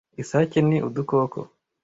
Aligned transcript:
Isake 0.21 0.59
ni 0.67 0.77
udukoko. 0.87 1.39